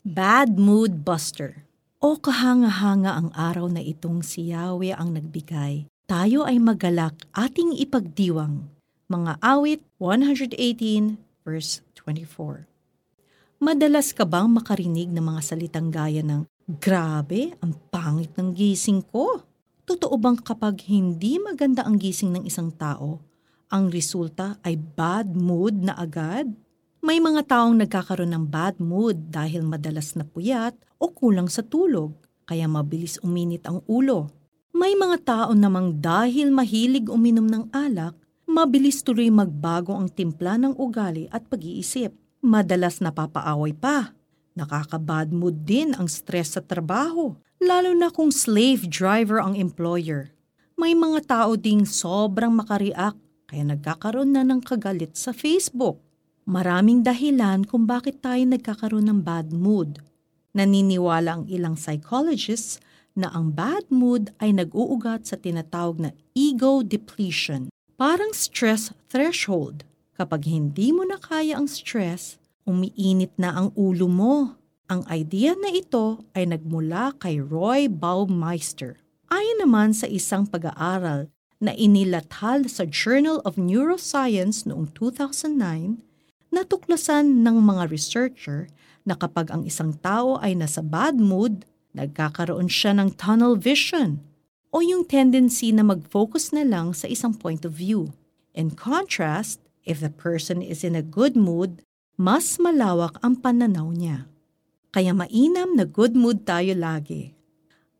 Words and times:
Bad 0.00 0.56
Mood 0.56 1.04
Buster. 1.04 1.68
O 2.00 2.16
kahanga-hanga 2.16 3.20
ang 3.20 3.28
araw 3.36 3.68
na 3.68 3.84
itong 3.84 4.24
si 4.24 4.48
Yahweh 4.48 4.96
ang 4.96 5.12
nagbigay. 5.12 5.92
Tayo 6.08 6.48
ay 6.48 6.56
magalak 6.56 7.28
ating 7.36 7.76
ipagdiwang. 7.76 8.64
Mga 9.12 9.36
awit 9.44 9.84
118 10.00 11.20
verse 11.44 11.84
24. 12.00 12.64
Madalas 13.60 14.16
ka 14.16 14.24
bang 14.24 14.48
makarinig 14.48 15.12
ng 15.12 15.20
mga 15.20 15.40
salitang 15.44 15.92
gaya 15.92 16.24
ng 16.24 16.48
Grabe, 16.80 17.52
ang 17.60 17.76
pangit 17.92 18.32
ng 18.40 18.56
gising 18.56 19.04
ko. 19.04 19.44
Totoo 19.84 20.16
bang 20.16 20.40
kapag 20.40 20.80
hindi 20.88 21.36
maganda 21.36 21.84
ang 21.84 22.00
gising 22.00 22.40
ng 22.40 22.48
isang 22.48 22.72
tao, 22.72 23.20
ang 23.68 23.92
resulta 23.92 24.56
ay 24.64 24.80
bad 24.80 25.36
mood 25.36 25.76
na 25.76 25.92
agad? 25.92 26.48
May 27.00 27.16
mga 27.16 27.48
taong 27.48 27.80
nagkakaroon 27.80 28.28
ng 28.36 28.44
bad 28.52 28.76
mood 28.76 29.32
dahil 29.32 29.64
madalas 29.64 30.12
na 30.20 30.24
puyat 30.28 30.76
o 31.00 31.08
kulang 31.08 31.48
sa 31.48 31.64
tulog, 31.64 32.12
kaya 32.44 32.68
mabilis 32.68 33.16
uminit 33.24 33.64
ang 33.64 33.80
ulo. 33.88 34.28
May 34.76 34.92
mga 34.92 35.24
tao 35.24 35.50
namang 35.56 35.96
dahil 35.96 36.52
mahilig 36.52 37.08
uminom 37.08 37.48
ng 37.48 37.72
alak, 37.72 38.12
mabilis 38.44 39.00
tuloy 39.00 39.32
magbago 39.32 39.96
ang 39.96 40.12
timpla 40.12 40.60
ng 40.60 40.76
ugali 40.76 41.24
at 41.32 41.48
pag-iisip. 41.48 42.12
Madalas 42.44 43.00
napapaaway 43.00 43.72
pa. 43.72 44.12
Nakaka-bad 44.52 45.32
mood 45.32 45.64
din 45.64 45.96
ang 45.96 46.04
stress 46.04 46.60
sa 46.60 46.60
trabaho, 46.60 47.32
lalo 47.64 47.96
na 47.96 48.12
kung 48.12 48.28
slave 48.28 48.84
driver 48.92 49.40
ang 49.40 49.56
employer. 49.56 50.36
May 50.76 50.92
mga 50.92 51.24
tao 51.24 51.56
ding 51.56 51.88
sobrang 51.88 52.52
makareact 52.52 53.16
kaya 53.48 53.64
nagkakaroon 53.64 54.36
na 54.36 54.44
ng 54.44 54.60
kagalit 54.60 55.16
sa 55.16 55.32
Facebook 55.32 56.09
Maraming 56.48 57.04
dahilan 57.04 57.68
kung 57.68 57.84
bakit 57.84 58.24
tayo 58.24 58.40
nagkakaroon 58.44 59.12
ng 59.12 59.20
bad 59.20 59.52
mood. 59.52 60.00
Naniniwala 60.56 61.40
ang 61.40 61.44
ilang 61.46 61.76
psychologists 61.76 62.80
na 63.12 63.28
ang 63.30 63.52
bad 63.52 63.86
mood 63.92 64.32
ay 64.40 64.54
nag-uugat 64.54 65.28
sa 65.28 65.36
tinatawag 65.36 66.00
na 66.00 66.10
ego 66.32 66.80
depletion, 66.80 67.68
parang 68.00 68.32
stress 68.32 68.94
threshold. 69.12 69.84
Kapag 70.16 70.48
hindi 70.48 70.92
mo 70.92 71.04
na 71.04 71.16
kaya 71.16 71.56
ang 71.56 71.68
stress, 71.68 72.36
umiinit 72.68 73.32
na 73.40 73.56
ang 73.56 73.68
ulo 73.76 74.06
mo. 74.08 74.36
Ang 74.90 75.06
idea 75.06 75.54
na 75.54 75.70
ito 75.70 76.26
ay 76.34 76.50
nagmula 76.50 77.14
kay 77.22 77.38
Roy 77.38 77.86
Baumeister. 77.86 78.98
Ayon 79.30 79.62
naman 79.62 79.94
sa 79.94 80.10
isang 80.10 80.50
pag-aaral 80.50 81.30
na 81.62 81.70
inilathal 81.78 82.66
sa 82.66 82.82
Journal 82.88 83.38
of 83.46 83.54
Neuroscience 83.54 84.66
noong 84.66 84.90
2009, 84.98 86.02
natuklasan 86.50 87.46
ng 87.46 87.56
mga 87.62 87.90
researcher 87.90 88.70
na 89.06 89.16
kapag 89.16 89.50
ang 89.50 89.64
isang 89.64 89.96
tao 89.98 90.36
ay 90.42 90.54
nasa 90.54 90.82
bad 90.82 91.16
mood, 91.16 91.64
nagkakaroon 91.94 92.70
siya 92.70 92.94
ng 92.94 93.14
tunnel 93.18 93.58
vision 93.58 94.22
o 94.70 94.78
yung 94.82 95.02
tendency 95.02 95.74
na 95.74 95.82
mag-focus 95.82 96.54
na 96.54 96.62
lang 96.62 96.94
sa 96.94 97.10
isang 97.10 97.34
point 97.34 97.66
of 97.66 97.74
view. 97.74 98.14
In 98.54 98.74
contrast, 98.74 99.58
if 99.82 99.98
the 99.98 100.10
person 100.10 100.62
is 100.62 100.86
in 100.86 100.94
a 100.94 101.02
good 101.02 101.34
mood, 101.34 101.82
mas 102.14 102.58
malawak 102.62 103.18
ang 103.22 103.38
pananaw 103.38 103.90
niya. 103.90 104.30
Kaya 104.90 105.14
mainam 105.14 105.78
na 105.78 105.86
good 105.86 106.18
mood 106.18 106.42
tayo 106.42 106.74
lagi. 106.74 107.34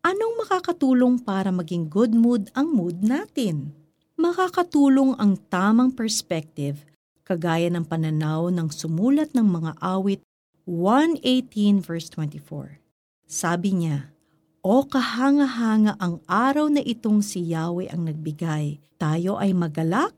Anong 0.03 0.43
makakatulong 0.43 1.23
para 1.23 1.53
maging 1.53 1.87
good 1.87 2.11
mood 2.11 2.51
ang 2.51 2.71
mood 2.71 2.99
natin? 2.99 3.71
Makakatulong 4.19 5.15
ang 5.17 5.39
tamang 5.47 5.93
perspective 5.95 6.90
kagaya 7.31 7.71
ng 7.71 7.87
pananaw 7.87 8.51
ng 8.51 8.67
sumulat 8.67 9.31
ng 9.31 9.47
mga 9.47 9.71
awit 9.79 10.19
118 10.67 11.79
verse 11.79 12.11
24. 12.11 12.83
Sabi 13.23 13.71
niya, 13.71 14.11
O 14.59 14.83
kahanga-hanga 14.83 15.95
ang 15.95 16.19
araw 16.27 16.67
na 16.67 16.83
itong 16.83 17.23
si 17.23 17.39
Yahweh 17.55 17.87
ang 17.87 18.11
nagbigay, 18.11 18.83
tayo 18.99 19.39
ay 19.39 19.55
magalak, 19.55 20.11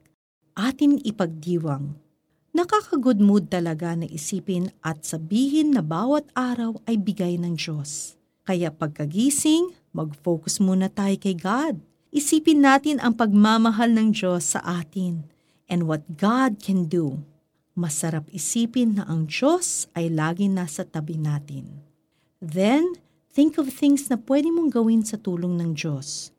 atin 0.57 0.97
ipagdiwang. 1.05 1.93
Nakaka-good 2.53 3.21
mood 3.21 3.53
talaga 3.53 3.93
na 3.93 4.09
isipin 4.09 4.73
at 4.81 5.05
sabihin 5.05 5.77
na 5.77 5.85
bawat 5.85 6.25
araw 6.33 6.81
ay 6.89 6.97
bigay 6.97 7.37
ng 7.37 7.55
Diyos. 7.55 8.17
Kaya 8.43 8.73
pagkagising, 8.73 9.73
mag-focus 9.93 10.59
muna 10.59 10.89
tayo 10.89 11.15
kay 11.21 11.37
God. 11.37 11.77
Isipin 12.13 12.61
natin 12.61 13.01
ang 13.01 13.17
pagmamahal 13.17 13.89
ng 13.95 14.13
Diyos 14.13 14.53
sa 14.53 14.61
atin 14.61 15.32
and 15.67 15.87
what 15.87 16.19
God 16.19 16.59
can 16.59 16.85
do, 16.85 17.23
masarap 17.73 18.29
isipin 18.29 19.01
na 19.01 19.03
ang 19.09 19.25
Diyos 19.25 19.89
ay 19.97 20.11
lagi 20.13 20.45
nasa 20.45 20.85
tabi 20.85 21.17
natin. 21.17 21.81
Then, 22.37 22.99
think 23.33 23.57
of 23.57 23.71
things 23.71 24.11
na 24.11 24.19
pwede 24.19 24.53
mong 24.53 24.75
gawin 24.75 25.01
sa 25.01 25.17
tulong 25.17 25.57
ng 25.57 25.73
Diyos. 25.73 26.29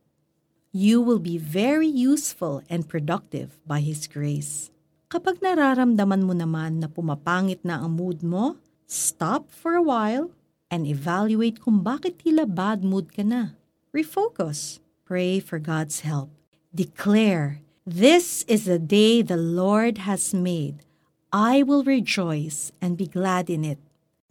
You 0.75 1.03
will 1.03 1.23
be 1.23 1.39
very 1.39 1.89
useful 1.89 2.63
and 2.71 2.87
productive 2.87 3.59
by 3.67 3.83
His 3.83 4.07
grace. 4.11 4.75
Kapag 5.07 5.39
nararamdaman 5.39 6.27
mo 6.27 6.35
naman 6.35 6.83
na 6.83 6.91
pumapangit 6.91 7.63
na 7.63 7.79
ang 7.79 7.95
mood 7.95 8.27
mo, 8.27 8.59
stop 8.91 9.47
for 9.49 9.79
a 9.79 9.85
while 9.85 10.35
and 10.75 10.85
evaluate 10.91 11.63
kung 11.63 11.87
bakit 11.87 12.27
tila 12.27 12.45
bad 12.45 12.83
mood 12.83 13.15
ka 13.15 13.23
na. 13.23 13.55
Refocus. 13.95 14.83
Pray 15.07 15.39
for 15.39 15.63
God's 15.63 16.03
help. 16.03 16.35
Declare 16.75 17.64
This 17.85 18.49
is 18.49 18.65
the 18.65 18.81
day 18.81 19.21
the 19.21 19.37
Lord 19.37 20.09
has 20.09 20.33
made. 20.33 20.89
I 21.29 21.61
will 21.61 21.85
rejoice 21.85 22.73
and 22.81 22.97
be 22.97 23.05
glad 23.05 23.53
in 23.53 23.61
it. 23.61 23.77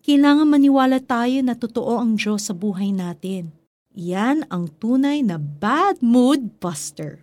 Kailangan 0.01 0.49
maniwala 0.49 0.97
tayo 0.97 1.37
na 1.45 1.53
totoo 1.53 2.01
ang 2.01 2.17
Diyos 2.17 2.49
sa 2.49 2.57
buhay 2.57 2.89
natin. 2.89 3.53
Yan 3.93 4.49
ang 4.49 4.73
tunay 4.81 5.21
na 5.21 5.37
bad 5.37 6.01
mood 6.01 6.57
buster. 6.57 7.21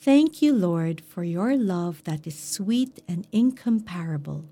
Thank 0.00 0.40
you, 0.40 0.56
Lord, 0.56 1.04
for 1.04 1.28
your 1.28 1.60
love 1.60 2.08
that 2.08 2.24
is 2.24 2.40
sweet 2.40 3.04
and 3.04 3.28
incomparable. 3.28 4.48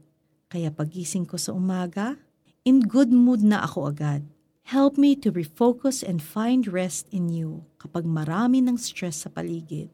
Kaya 0.53 0.69
pagising 0.69 1.25
ko 1.25 1.41
sa 1.41 1.57
umaga, 1.57 2.21
in 2.69 2.85
good 2.85 3.17
mood 3.17 3.41
na 3.41 3.65
ako 3.65 3.97
agad. 3.97 4.29
Help 4.69 5.01
me 5.01 5.17
to 5.17 5.33
refocus 5.33 6.05
and 6.05 6.21
find 6.21 6.69
rest 6.69 7.09
in 7.09 7.33
you 7.33 7.65
kapag 7.81 8.05
marami 8.05 8.61
ng 8.61 8.77
stress 8.77 9.25
sa 9.25 9.33
paligid. 9.33 9.89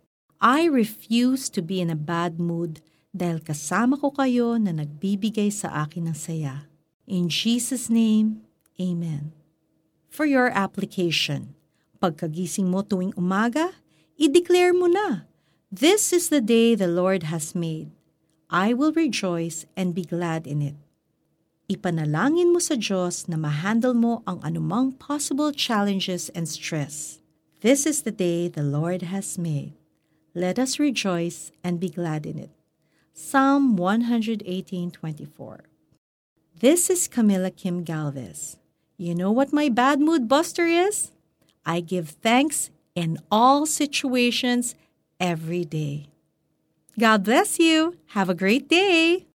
I 0.44 0.68
refuse 0.68 1.48
to 1.56 1.64
be 1.64 1.80
in 1.80 1.88
a 1.88 1.96
bad 1.96 2.36
mood 2.36 2.84
dahil 3.16 3.40
kasama 3.40 3.96
ko 3.96 4.12
kayo 4.12 4.60
na 4.60 4.76
nagbibigay 4.76 5.48
sa 5.48 5.72
akin 5.88 6.12
ng 6.12 6.18
saya. 6.20 6.68
In 7.08 7.32
Jesus' 7.32 7.88
name, 7.88 8.44
Amen. 8.76 9.32
For 10.12 10.28
your 10.28 10.52
application, 10.52 11.56
pagkagising 11.96 12.68
mo 12.68 12.84
tuwing 12.84 13.16
umaga, 13.16 13.72
i-declare 14.20 14.76
mo 14.76 14.84
na, 14.84 15.24
This 15.72 16.12
is 16.12 16.28
the 16.28 16.44
day 16.44 16.76
the 16.76 16.92
Lord 16.92 17.32
has 17.32 17.56
made. 17.56 17.88
I 18.52 18.76
will 18.76 18.92
rejoice 18.92 19.64
and 19.72 19.96
be 19.96 20.04
glad 20.04 20.44
in 20.44 20.60
it. 20.60 20.76
Ipanalangin 21.72 22.52
mo 22.52 22.60
sa 22.60 22.76
Diyos 22.76 23.32
na 23.32 23.40
mahandle 23.40 23.96
mo 23.96 24.20
ang 24.28 24.44
anumang 24.44 24.92
possible 25.00 25.56
challenges 25.56 26.28
and 26.36 26.44
stress. 26.44 27.24
This 27.64 27.88
is 27.88 28.04
the 28.04 28.12
day 28.12 28.52
the 28.52 28.60
Lord 28.60 29.08
has 29.08 29.40
made. 29.40 29.72
Let 30.36 30.58
us 30.58 30.80
rejoice 30.80 31.52
and 31.62 31.78
be 31.78 31.88
glad 31.88 32.26
in 32.26 32.40
it. 32.40 32.50
Psalm 33.12 33.76
118:24. 33.76 35.60
This 36.58 36.90
is 36.90 37.06
Camilla 37.06 37.52
Kim 37.52 37.84
Galvez. 37.84 38.56
You 38.96 39.14
know 39.14 39.30
what 39.30 39.52
my 39.52 39.68
bad 39.68 40.00
mood 40.00 40.26
buster 40.26 40.66
is? 40.66 41.12
I 41.64 41.78
give 41.78 42.10
thanks 42.10 42.70
in 42.96 43.18
all 43.30 43.64
situations 43.64 44.74
every 45.20 45.64
day. 45.64 46.08
God 46.98 47.22
bless 47.22 47.60
you. 47.60 47.96
Have 48.18 48.28
a 48.28 48.34
great 48.34 48.68
day. 48.68 49.26